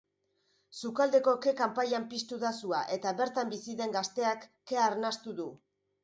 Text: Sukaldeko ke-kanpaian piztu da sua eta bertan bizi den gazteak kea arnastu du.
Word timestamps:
Sukaldeko 0.79 1.33
ke-kanpaian 1.41 2.07
piztu 2.13 2.39
da 2.43 2.51
sua 2.61 2.79
eta 2.95 3.13
bertan 3.19 3.51
bizi 3.51 3.75
den 3.81 3.93
gazteak 3.97 4.47
kea 4.73 4.81
arnastu 4.87 5.35
du. 5.41 5.47